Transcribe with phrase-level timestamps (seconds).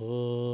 [0.00, 0.47] Oh.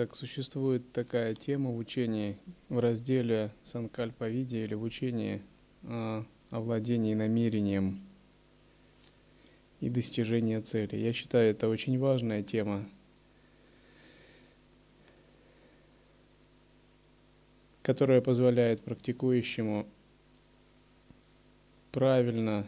[0.00, 2.38] Так, существует такая тема в учении
[2.70, 5.42] в разделе Санкальпавидия или в учении
[5.82, 8.00] о, о владении намерением
[9.78, 10.96] и достижении цели.
[10.96, 12.88] Я считаю, это очень важная тема,
[17.82, 19.86] которая позволяет практикующему
[21.92, 22.66] правильно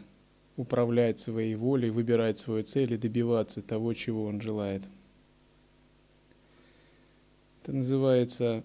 [0.55, 4.83] управлять своей волей, выбирать свою цель и добиваться того, чего он желает.
[7.63, 8.61] Это называется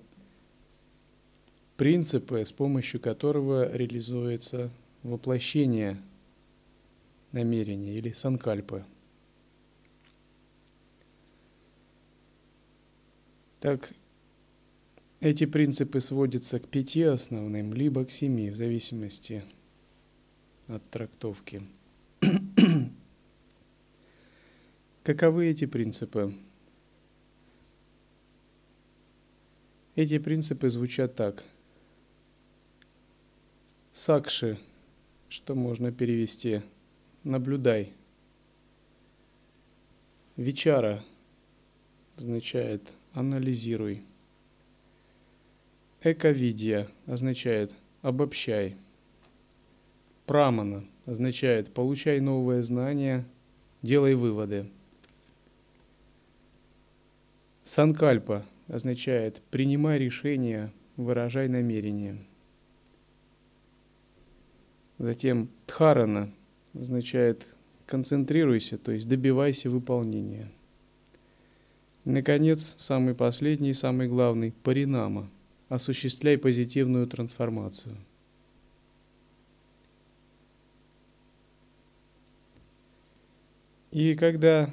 [1.76, 4.72] принципы, с помощью которого реализуется
[5.04, 6.02] воплощение
[7.30, 8.84] намерения или санкальпы.
[13.60, 13.94] Так,
[15.20, 19.44] эти принципы сводятся к пяти основным, либо к семи, в зависимости
[20.66, 21.62] от трактовки.
[25.04, 26.34] Каковы эти принципы?
[29.98, 31.42] Эти принципы звучат так.
[33.90, 34.56] Сакши,
[35.28, 36.62] что можно перевести?
[37.24, 37.92] Наблюдай.
[40.36, 41.04] Вичара
[42.16, 44.04] означает анализируй.
[46.00, 48.76] Эковидия означает обобщай.
[50.26, 53.26] Прамана означает получай новые знания,
[53.82, 54.70] делай выводы.
[57.64, 62.18] Санкальпа означает «принимай решение, выражай намерение».
[64.98, 66.32] Затем «дхарана»
[66.74, 67.46] означает
[67.86, 70.50] «концентрируйся», то есть добивайся выполнения.
[72.04, 75.28] наконец, самый последний самый главный– «паринама»–
[75.68, 77.96] осуществляй позитивную трансформацию.
[83.90, 84.70] И когда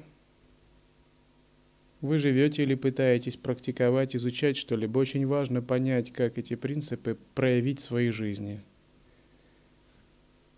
[2.05, 7.83] вы живете или пытаетесь практиковать, изучать что-либо, очень важно понять, как эти принципы проявить в
[7.83, 8.61] своей жизни.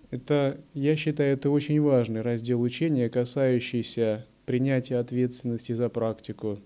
[0.09, 6.59] Это, я считаю, это очень важный раздел учения, касающийся принятия ответственности за практику,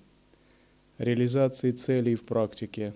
[1.00, 2.94] реализации целей в практике.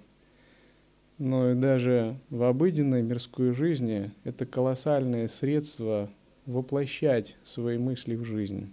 [1.17, 6.11] Но и даже в обыденной мирской жизни это колоссальное средство
[6.45, 8.69] воплощать свои мысли в жизнь.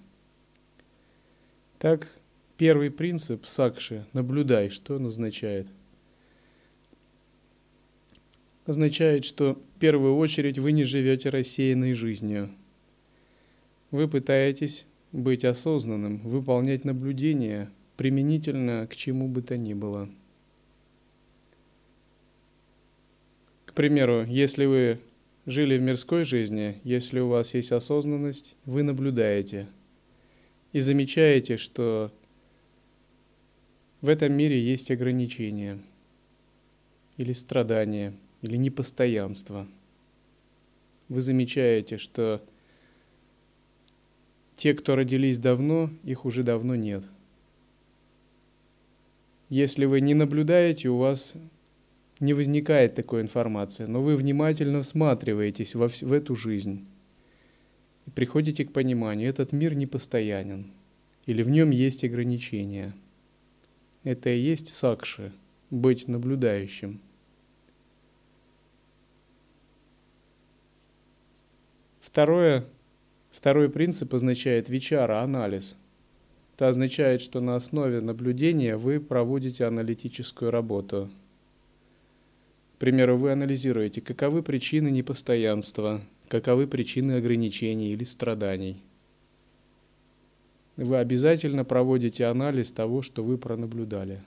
[1.78, 2.08] Так,
[2.62, 5.66] Первый принцип сакши– наблюдай, что он означает.
[8.66, 12.50] Означает, что в первую очередь вы не живете рассеянной жизнью.
[13.90, 20.08] Вы пытаетесь быть осознанным, выполнять наблюдения применительно к чему бы то ни было.
[23.64, 25.00] К примеру, если вы
[25.46, 29.66] жили в мирской жизни, если у вас есть осознанность, вы наблюдаете
[30.72, 32.12] и замечаете, что
[34.02, 35.78] в этом мире есть ограничения
[37.16, 39.68] или страдания, или непостоянство.
[41.08, 42.42] Вы замечаете, что
[44.56, 47.04] те, кто родились давно, их уже давно нет.
[49.48, 51.34] Если вы не наблюдаете, у вас
[52.18, 56.88] не возникает такой информации, но вы внимательно всматриваетесь во в эту жизнь
[58.06, 60.72] и приходите к пониманию, этот мир непостоянен,
[61.26, 62.94] или в нем есть ограничения–
[64.04, 65.32] это и есть сакши,
[65.70, 67.00] быть наблюдающим.
[72.00, 72.66] Второе,
[73.30, 75.76] второй принцип означает вечара, анализ.
[76.54, 81.08] Это означает, что на основе наблюдения вы проводите аналитическую работу.
[82.76, 88.82] К примеру, вы анализируете, каковы причины непостоянства, каковы причины ограничений или страданий–
[90.76, 94.22] вы обязательно проводите анализ того, что вы пронаблюдали.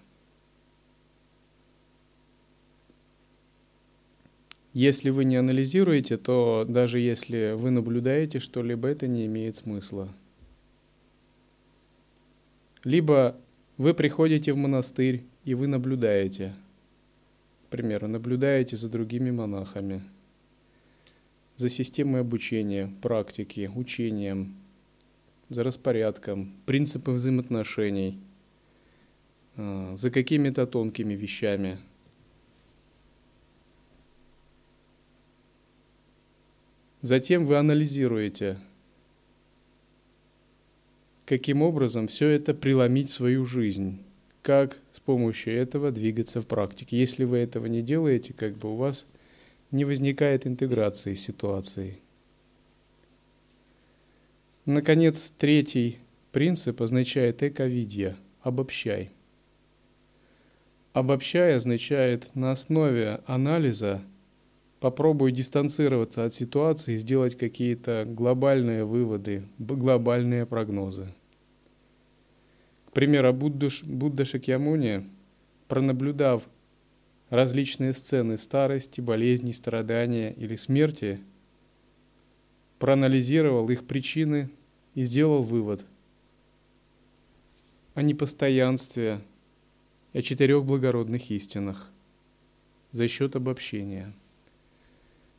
[4.73, 10.09] Если вы не анализируете, то даже если вы наблюдаете что-либо, это не имеет смысла.
[12.83, 13.37] Либо
[13.77, 16.53] вы приходите в монастырь и вы наблюдаете.
[17.65, 20.03] К примеру, наблюдаете за другими монахами,
[21.55, 24.55] за системой обучения, практики, учением,
[25.49, 28.19] за распорядком, принципы взаимоотношений,
[29.57, 31.79] а, за какими-то тонкими вещами–
[37.05, 38.57] Затем вы анализируете,
[41.27, 43.99] каким образом все это преломить в свою жизнь,
[44.41, 46.97] как с помощью этого двигаться в практике.
[46.97, 49.05] Если вы этого не делаете, как бы у вас
[49.69, 51.99] не возникает интеграции с ситуацией.
[54.65, 55.99] Наконец, третий
[56.31, 59.11] принцип означает эковидья– обобщай.
[60.93, 64.01] Обобщай означает на основе анализа–
[64.85, 71.07] попробую дистанцироваться от ситуации и сделать какие-то глобальные выводы, глобальные прогнозы.
[72.85, 75.09] К примеру, Будда, Будда Шакьямуни,
[75.67, 76.43] пронаблюдав
[77.29, 81.19] различные сцены старости, болезней, страдания или смерти,
[82.79, 84.49] проанализировал их причины
[84.93, 85.85] и сделал вывод
[87.93, 89.21] о непостоянстве,
[90.13, 91.89] о четырех благородных истинах
[92.91, 94.13] за счет обобщения–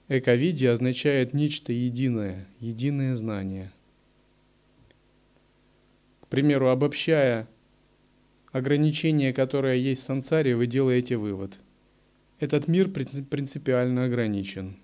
[0.09, 3.73] Эковидия означает нечто единое, единое знание.
[6.21, 7.49] К примеру, обобщая
[8.53, 11.59] ограничения, которые есть в сансаре, вы делаете вывод.
[12.39, 14.77] Этот мир принципиально ограничен.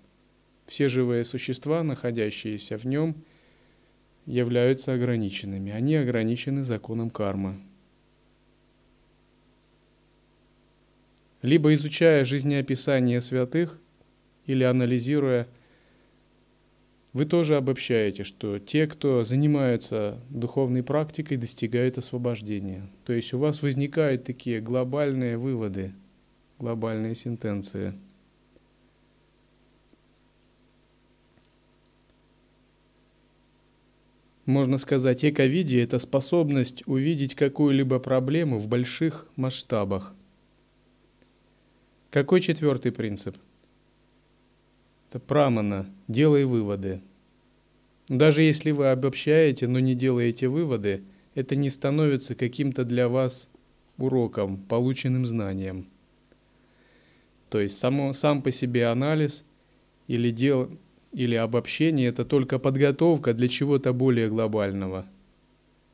[0.67, 3.15] Все живые существа, находящиеся в нем,
[4.25, 5.71] являются ограниченными.
[5.71, 7.59] Они ограничены законом кармы.
[11.41, 13.77] Либо изучая жизнеописание святых,
[14.45, 15.47] или анализируя,
[17.11, 22.89] вы тоже обобщаете, что те, кто занимаются духовной практикой, достигают освобождения.
[23.05, 25.93] То есть у вас возникают такие глобальные выводы,
[26.57, 27.93] глобальные сентенции.
[34.45, 40.13] Можно сказать, эковидие– это способность увидеть какую-либо проблему в больших масштабах.
[42.09, 43.37] Какой четвертый принцип–
[45.09, 47.01] это прамана, делай выводы.
[48.09, 51.03] Даже если вы обобщаете, но не делаете выводы,
[51.35, 53.47] это не становится каким-то для вас
[53.97, 55.87] уроком, полученным знанием.
[57.49, 59.45] То есть само, сам по себе анализ
[60.07, 60.69] или, дел,
[61.13, 65.05] или обобщение– это только подготовка для чего-то более глобального,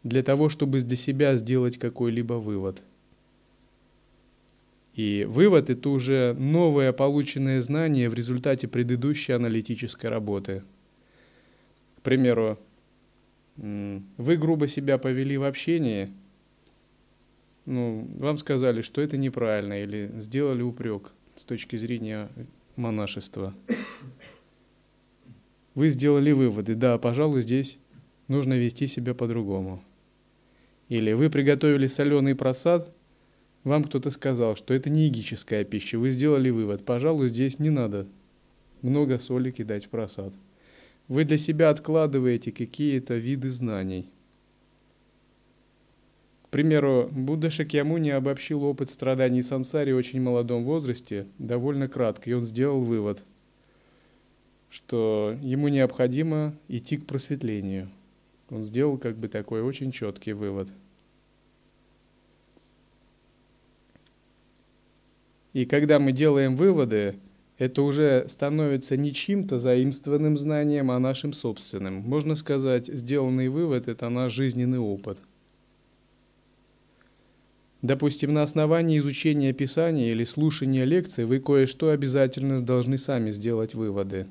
[0.04, 2.82] для того, чтобы для себя сделать какой-либо вывод–
[5.00, 10.62] и вывод– это уже новое полученное знание в результате предыдущей аналитической работы.
[11.98, 12.60] К примеру,
[13.56, 16.12] вы грубо себя повели в общении,
[17.66, 22.28] ну, вам сказали, что это неправильно, или сделали упрек с точки зрения
[22.76, 23.54] монашества.
[25.80, 27.80] Вы сделали выводы, да, пожалуй, здесь
[28.28, 29.82] нужно вести себя по-другому.
[30.90, 32.94] Или вы приготовили соленый просад–
[33.64, 38.08] вам кто-то сказал, что это не егическая пища, вы сделали вывод, пожалуй, здесь не надо
[38.82, 40.34] много соли кидать в просад.
[41.08, 44.10] Вы для себя откладываете какие-то виды знаний.
[46.44, 52.34] К примеру, Будда Шакьямуни обобщил опыт страданий сансари в очень молодом возрасте, довольно кратко, и
[52.34, 53.24] он сделал вывод,
[54.70, 57.90] что ему необходимо идти к просветлению.
[58.50, 60.70] Он сделал как бы такой очень четкий вывод–
[65.54, 67.16] И когда мы делаем выводы,
[67.58, 71.96] это уже становится не чьим-то заимствованным знанием, а нашим собственным.
[71.96, 75.18] Можно сказать, сделанный вывод– это наш жизненный опыт.
[77.82, 84.28] Допустим, на основании изучения Писания или слушания лекций вы кое-что обязательно должны сами сделать выводы.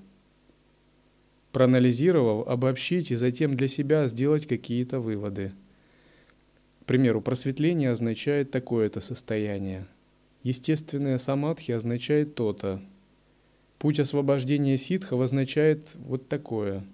[1.53, 5.53] Проанализировав, обобщить и затем для себя сделать какие-то выводы.
[6.83, 9.87] К примеру, просветление означает такое-то состояние–
[10.43, 12.81] Естественная самадхи означает то-то.
[13.79, 16.85] Путь освобождения ситхов означает вот такое.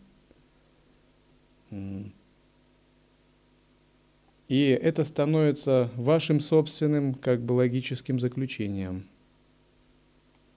[4.49, 9.06] И это становится вашим собственным как бы логическим заключением.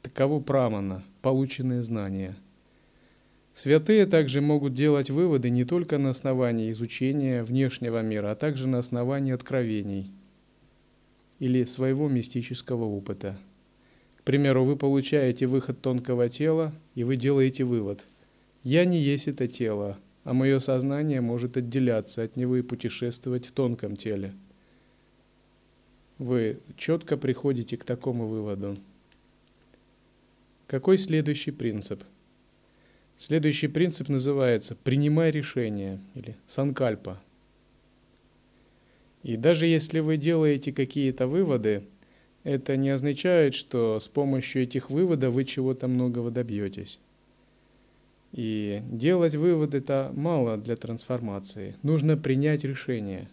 [0.01, 2.35] Таково прамана, полученные знания.
[3.57, 8.77] Святые также могут делать выводы не только на основании изучения внешнего мира, а также на
[8.77, 10.11] основании откровений–
[11.39, 13.35] или своего мистического опыта.
[14.17, 18.05] К примеру, вы получаете выход тонкого тела, и вы делаете вывод.
[18.63, 23.53] Я не есть это тело, а мое сознание может отделяться от него и путешествовать в
[23.53, 24.35] тонком теле.
[26.19, 28.77] Вы четко приходите к такому выводу.
[30.67, 32.03] Какой следующий принцип?
[33.17, 37.19] Следующий принцип называется «принимай решение» или «санкальпа».
[39.24, 41.83] И даже если вы делаете какие-то выводы,
[42.43, 47.00] это не означает, что с помощью этих выводов вы чего-то многого добьетесь.
[48.33, 51.75] И делать выводы это мало для трансформации.
[51.81, 53.27] Нужно принять решение.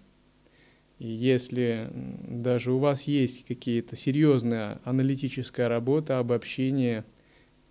[0.99, 1.91] И если
[2.27, 7.05] даже у вас есть какие-то серьезная аналитическая работа, обобщение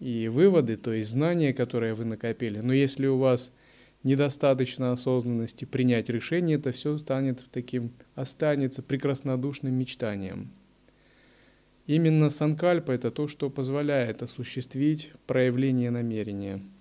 [0.03, 3.51] и выводы, то есть знания, которые вы накопили, но если у вас
[4.03, 10.49] недостаточно осознанности принять решение, это все станет таким, останется прекраснодушным мечтанием.
[11.87, 16.61] Именно санкальпа– это то, что позволяет осуществить проявление намерения–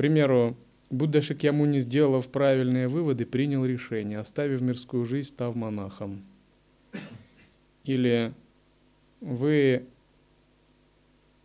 [0.00, 0.56] примеру,
[0.88, 6.24] Будда Шакьямуни, сделав правильные выводы, принял решение, оставив мирскую жизнь, став монахом.
[7.84, 8.32] Или
[9.20, 9.84] вы,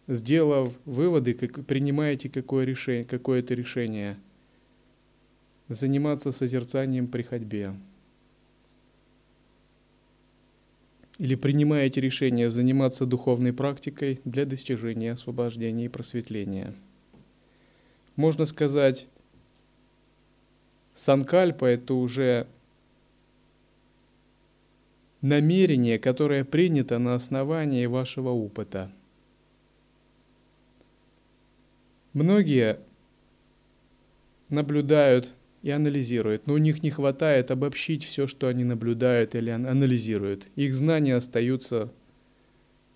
[0.08, 4.18] сделав выводы, как, принимаете какое решение, какое-то решение,
[5.68, 7.74] заниматься созерцанием при ходьбе.
[11.18, 16.74] Или принимаете решение заниматься духовной практикой для достижения освобождения и просветления–
[18.16, 19.08] можно сказать,
[20.94, 22.48] санкальпа– это уже
[25.22, 28.90] намерение, которое принято на основании вашего опыта.
[32.16, 32.80] Многие
[34.48, 40.48] наблюдают и анализируют, но у них не хватает обобщить все, что они наблюдают или анализируют.
[40.56, 41.92] Их знания остаются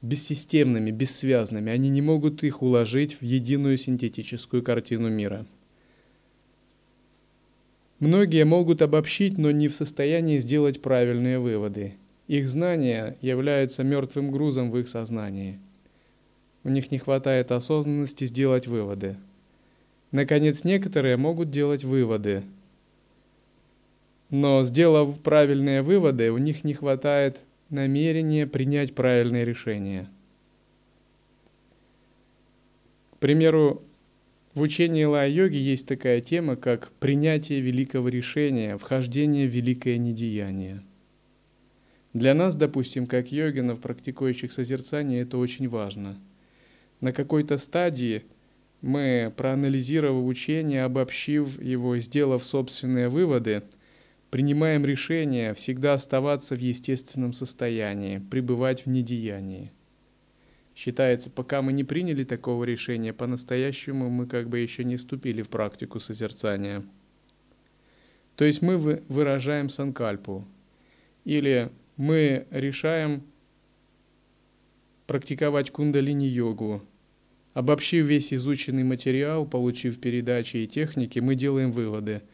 [0.02, 1.70] бессистемными, бессвязными.
[1.70, 5.46] Они не могут их уложить в единую синтетическую картину мира.
[8.00, 11.96] Многие могут обобщить, но не в состоянии сделать правильные выводы.
[12.30, 15.60] Их знания являются мертвым грузом в их сознании.
[16.70, 19.16] У них не хватает осознанности сделать выводы.
[20.12, 22.44] Наконец, некоторые могут делать выводы.
[24.30, 27.40] Но сделав правильные выводы, у них не хватает
[27.72, 30.08] намерение принять правильное решение.
[33.14, 33.82] К примеру,
[34.54, 40.84] в учении Ла-йоги есть такая тема, как принятие великого решения, вхождение в великое недеяние.
[42.14, 46.20] Для нас, допустим, как йогинов, практикующих созерцание, это очень важно.
[47.02, 48.26] На какой-то стадии
[48.82, 53.64] мы, проанализировав учение, обобщив его, сделав собственные выводы–
[54.30, 59.72] принимаем решение всегда оставаться в естественном состоянии, пребывать в недеянии.
[60.76, 65.50] Считается, пока мы не приняли такого решения, по-настоящему мы как бы еще не вступили в
[65.50, 66.86] практику созерцания.
[68.36, 70.48] То есть мы выражаем санкальпу,
[71.26, 73.24] или мы решаем
[75.06, 76.82] практиковать кундалини-йогу.
[77.54, 82.22] Обобщив весь изученный материал, получив передачи и техники, мы делаем выводы–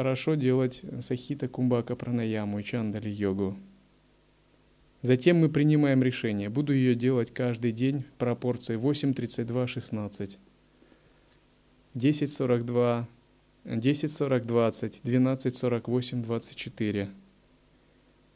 [0.00, 3.56] хорошо делать сахита кумбака пранаяму и чандали йогу.
[5.02, 6.48] Затем мы принимаем решение.
[6.48, 10.38] Буду ее делать каждый день в пропорции 8, 32, 16.
[11.94, 13.08] 10, 42,
[13.64, 17.08] 10, 40, 20, 12, 48, 24.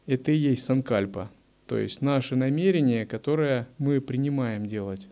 [0.06, 1.30] Это и есть санкальпа,
[1.66, 5.06] то есть наше намерение, которое мы принимаем делать.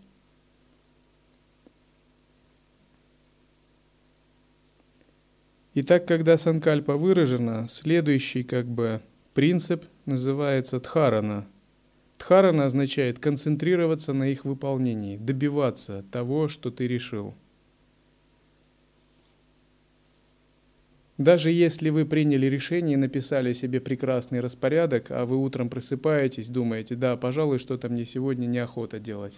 [5.74, 9.00] Итак, когда санкальпа выражена, следующий как бы
[9.32, 11.46] принцип называется дхарана.
[12.18, 17.34] Дхарана означает концентрироваться на их выполнении, добиваться того, что ты решил.
[21.16, 26.96] Даже если вы приняли решение и написали себе прекрасный распорядок, а вы утром просыпаетесь, думаете,
[26.96, 29.34] да, пожалуй, что-то мне сегодня неохота делать.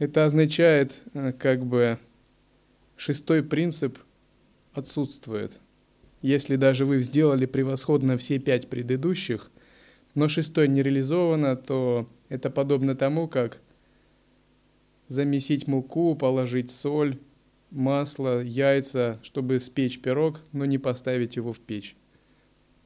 [0.00, 1.98] Это означает э, как бы
[2.96, 3.96] шестой принцип–
[4.74, 5.52] отсутствует.
[6.20, 9.50] Если даже вы сделали превосходно все пять предыдущих,
[10.14, 13.60] но шестой не реализовано, то это подобно тому, как
[15.08, 17.18] замесить муку, положить соль,
[17.70, 21.96] масло, яйца, чтобы спечь пирог, но не поставить его в печь.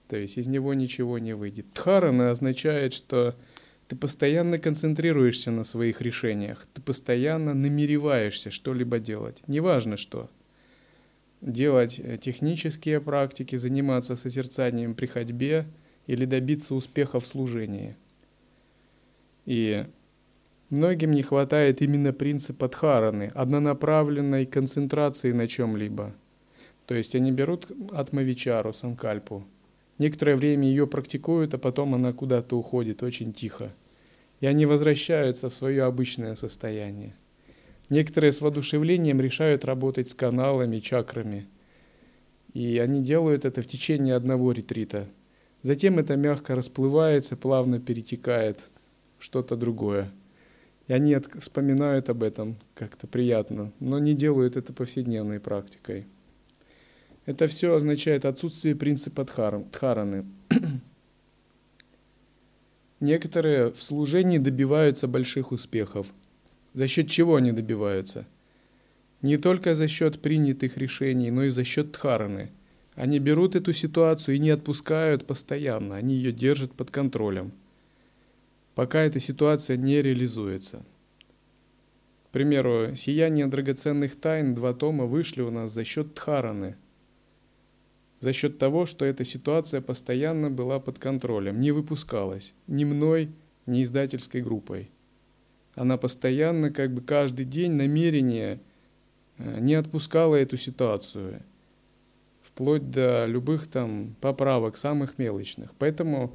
[0.08, 1.66] То есть из него ничего не выйдет.
[1.74, 3.36] Дхарана означает, что
[3.88, 10.30] ты постоянно концентрируешься на своих решениях, ты постоянно намереваешься что-либо делать, неважно что–
[11.46, 15.66] делать э, технические практики, заниматься созерцанием при ходьбе
[16.06, 17.96] или добиться успеха в служении.
[19.46, 19.86] И
[20.68, 26.14] многим не хватает именно принципа дхараны, однонаправленной концентрации на чем-либо.
[26.86, 29.46] То есть они берут атмавичару, санкальпу,
[29.98, 33.72] некоторое время ее практикуют, а потом она куда-то уходит очень тихо.
[34.40, 37.14] И они возвращаются в свое обычное состояние.
[37.88, 41.46] Некоторые с воодушевлением решают работать с каналами, чакрами.
[42.52, 45.06] И они делают это в течение одного ретрита.
[45.62, 48.58] Затем это мягко расплывается, плавно перетекает
[49.18, 50.10] в что-то другое.
[50.88, 56.06] И они вспоминают об этом как-то приятно, но не делают это повседневной практикой.
[57.24, 60.26] Это все означает отсутствие принципа дхараны.
[63.00, 66.06] Некоторые в служении добиваются больших успехов.
[66.76, 68.24] За счет чего они добиваются?
[69.20, 72.52] Не только за счет принятых решений, но и за счет дхараны–
[72.96, 77.52] они берут эту ситуацию и не отпускают постоянно, они ее держат под контролем,
[78.74, 80.82] пока эта ситуация не реализуется.
[82.24, 86.76] К примеру, «Сияние драгоценных тайн» два тома вышли у нас за счет Дхараны,
[88.20, 93.30] за счет того, что эта ситуация постоянно была под контролем, не выпускалась ни мной,
[93.66, 94.90] ни издательской группой.
[95.76, 98.58] Она постоянно, как бы каждый день намерение
[99.38, 101.42] э, не отпускала эту ситуацию–
[102.56, 105.74] вплоть до любых там поправок, самых мелочных.
[105.78, 106.34] Поэтому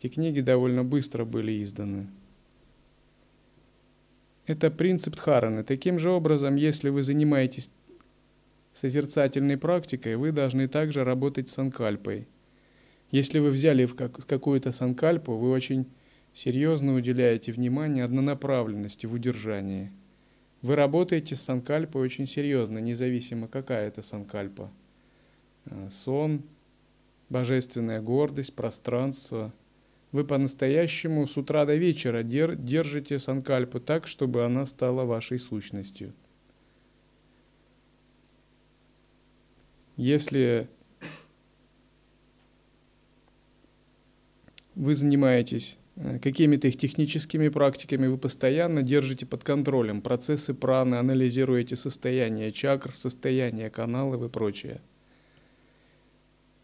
[0.00, 2.08] эти книги довольно быстро были изданы.
[4.46, 5.62] Это принцип Дхараны.
[5.62, 7.70] Таким же образом, если вы занимаетесь
[8.72, 12.26] созерцательной практикой, вы должны также работать с санкальпой.
[13.12, 15.86] Если вы взяли какую-то санкальпу, вы очень
[16.34, 19.92] серьезно уделяете внимание однонаправленности в удержании.
[20.62, 24.70] Вы работаете с санкальпой очень серьезно, независимо какая это санкальпа–
[25.66, 26.42] Э, сон,
[27.28, 29.52] божественная гордость, пространство.
[30.12, 36.12] Вы по-настоящему с утра до вечера держите санкальпу так, чтобы она стала вашей сущностью.
[39.96, 40.68] Если
[44.74, 45.78] вы занимаетесь
[46.22, 53.70] какими-то их техническими практиками, вы постоянно держите под контролем процессы праны, анализируете состояние чакр, состояние
[53.70, 54.80] каналов и прочее–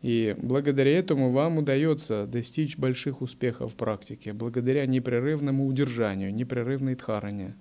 [0.07, 7.57] и благодаря этому вам удается достичь больших успехов в практике, благодаря непрерывному удержанию, непрерывной дхаране.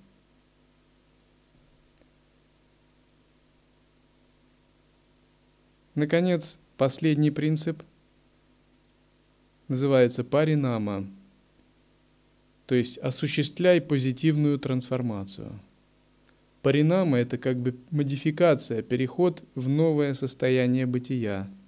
[5.95, 7.81] Наконец, последний принцип.
[9.67, 11.07] Называется паринама,
[12.65, 15.59] то есть осуществляй позитивную трансформацию.
[16.61, 21.49] Паринама– это как бы модификация, переход в новое состояние бытия–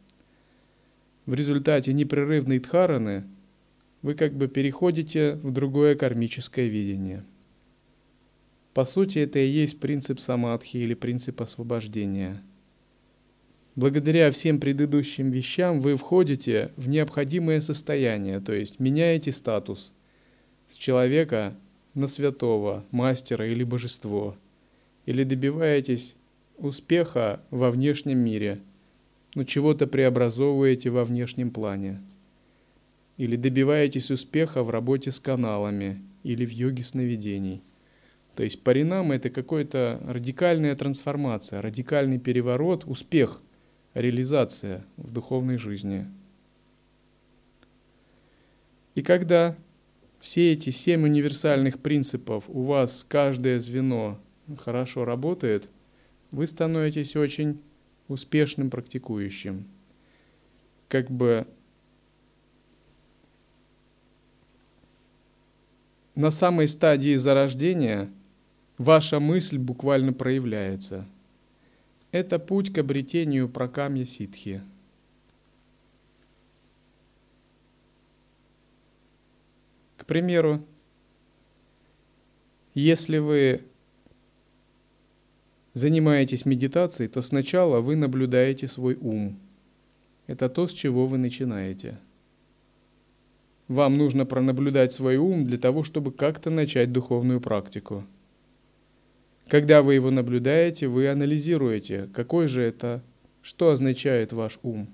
[1.27, 3.25] в результате непрерывной дхараны
[4.01, 7.25] вы как бы переходите в другое кармическое видение.
[8.73, 12.41] По сути, это и есть принцип самадхи или принцип освобождения.
[13.75, 19.91] Благодаря всем предыдущим вещам вы входите в необходимое состояние, то есть меняете статус
[20.67, 21.53] с человека
[21.93, 24.35] на святого, мастера или божество,
[25.05, 26.15] или добиваетесь
[26.57, 28.59] успеха во внешнем мире–
[29.37, 32.01] но чего-то преобразовываете во внешнем плане.
[33.17, 37.61] Или добиваетесь успеха в работе с каналами или в йоге сновидений.
[38.35, 43.39] То есть паринам– это какая-то радикальная трансформация, радикальный переворот, успех,
[43.93, 46.07] реализация в духовной жизни.
[48.95, 49.55] И когда
[50.19, 54.19] все эти семь универсальных принципов у вас каждое звено
[54.59, 55.69] хорошо работает,
[56.31, 57.61] вы становитесь очень
[58.07, 59.65] успешным практикующим.
[60.87, 61.45] Как бы
[66.15, 68.09] на самой стадии зарождения
[68.77, 71.05] ваша мысль буквально проявляется.
[72.11, 74.61] Это путь к обретению пракамья ситхи.
[80.07, 80.65] Примеру,
[82.73, 83.61] если вы
[85.73, 89.39] занимаетесь медитацией, то сначала вы наблюдаете свой ум.
[90.25, 91.99] Это то, с чего вы начинаете.
[93.67, 98.05] Вам нужно пронаблюдать свой ум для того, чтобы как-то начать духовную практику.
[99.47, 103.01] Когда вы его наблюдаете, вы анализируете, какой же это,
[103.41, 104.87] что означает ваш ум.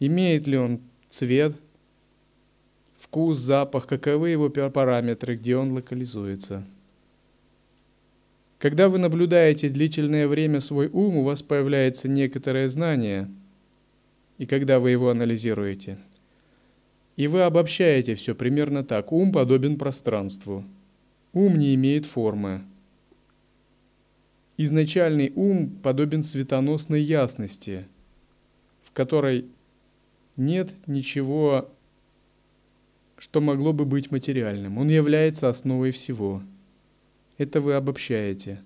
[0.00, 1.56] Имеет ли он цвет,
[3.14, 6.64] вкус, запах, каковы его параметры, где он локализуется–
[8.64, 13.28] когда вы наблюдаете длительное время свой ум, у вас появляется некоторое знание,
[14.38, 15.98] и когда вы его анализируете,
[17.16, 19.12] И вы обобщаете все примерно так.
[19.12, 20.64] Ум подобен пространству.
[21.34, 22.62] Ум не имеет формы.
[24.56, 27.86] Изначальный ум подобен светоносной ясности,
[28.82, 29.44] в которой
[30.38, 31.70] нет ничего,
[33.24, 34.76] что могло бы быть материальным.
[34.76, 36.42] Он является основой всего.
[37.38, 38.60] Это вы обобщаете.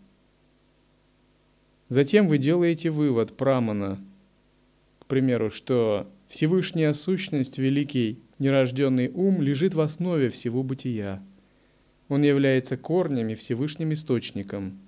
[1.88, 4.04] Затем вы делаете вывод Прамана,
[4.98, 11.22] к примеру, что Всевышняя сущность, великий нерожденный ум, лежит в основе всего бытия.
[12.08, 14.80] Он является корнем и Всевышним источником.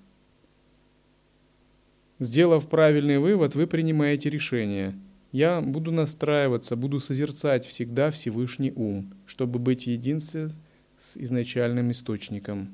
[2.19, 4.93] Сделав правильный вывод, вы принимаете решение.
[5.31, 10.51] Я буду настраиваться, буду созерцать всегда Всевышний ум, чтобы быть единствен
[10.97, 12.73] с изначальным источником.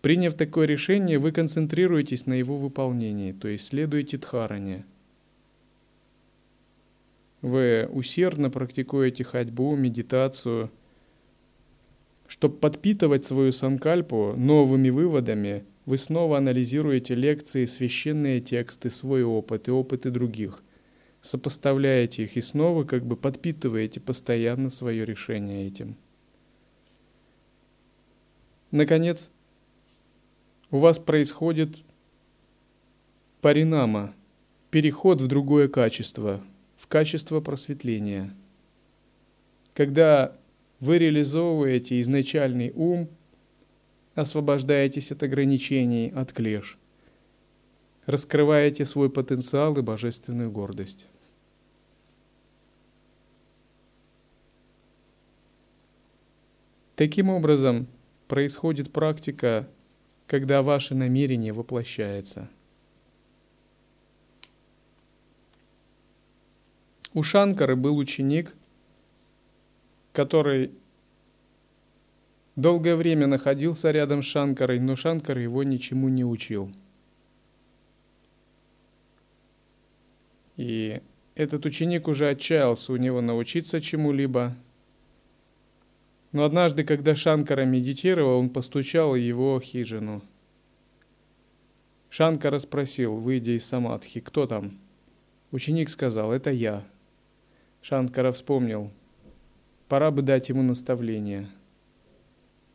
[0.00, 4.84] Приняв такое решение, вы концентрируетесь на его выполнении, то есть следуете дхаране.
[7.42, 10.70] Вы усердно практикуете ходьбу, медитацию,
[12.26, 19.70] чтобы подпитывать свою санкальпу новыми выводами, вы снова анализируете лекции, священные тексты, свой опыт и
[19.70, 20.62] опыты других,
[21.26, 25.96] сопоставляете их и снова как бы подпитываете постоянно свое решение этим.
[28.70, 29.30] Наконец,
[30.70, 31.76] у вас происходит
[33.40, 34.14] паринама,
[34.70, 36.42] переход в другое качество,
[36.76, 38.34] в качество просветления.
[39.74, 40.36] Когда
[40.80, 43.08] вы реализовываете изначальный ум,
[44.14, 46.78] освобождаетесь от ограничений, от клеш,
[48.06, 51.06] раскрываете свой потенциал и божественную гордость.
[56.96, 57.86] Таким образом,
[58.26, 59.68] происходит практика
[60.26, 62.48] когда ваше намерение воплощается.
[67.14, 68.54] У Шанкары был ученик,
[70.12, 70.70] который
[72.56, 76.70] долгое время находился рядом с Шанкарой, но Шанкар его ничему не учил.
[80.56, 81.00] И
[81.34, 84.56] этот ученик уже отчаялся у него научиться чему-либо,
[86.36, 90.20] но однажды, когда Шанкара медитировал, он постучал в его хижину.
[92.10, 94.78] Шанкара спросил, выйдя из самадхи, кто там?
[95.50, 96.84] Ученик сказал, это я.
[97.80, 98.90] Шанкара вспомнил,
[99.88, 101.48] пора бы дать ему наставление.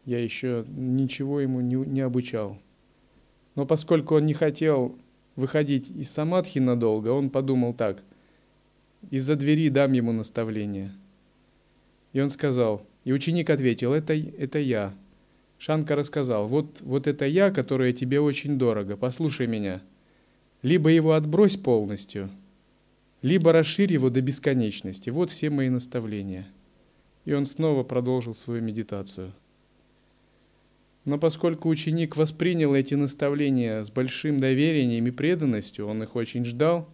[0.06, 2.58] Я еще ничего ему не, не обучал.
[3.54, 4.98] Но поскольку он не хотел
[5.36, 8.02] выходить из самадхи надолго, он подумал так,
[9.12, 10.94] из-за двери дам ему наставление.
[12.12, 14.94] И он сказал, и ученик ответил, это, это я.
[15.58, 19.82] Шанка рассказал, вот, вот это я, которое тебе очень дорого, послушай меня.
[20.62, 22.30] Либо его отбрось полностью,
[23.22, 25.10] либо расширь его до бесконечности.
[25.10, 26.48] Вот все мои наставления.
[27.26, 29.34] И он снова продолжил свою медитацию.
[31.06, 36.88] Но поскольку ученик воспринял эти наставления с большим доверием и преданностью, он их очень ждал,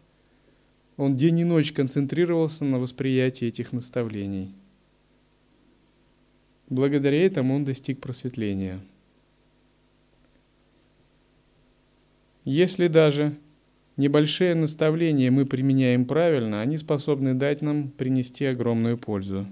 [0.96, 4.56] он день и ночь концентрировался на восприятии этих наставлений–
[6.70, 8.80] Благодаря этому он достиг просветления.
[12.44, 13.36] Если даже
[13.96, 19.48] небольшие наставления мы применяем правильно, они способны дать нам принести огромную пользу.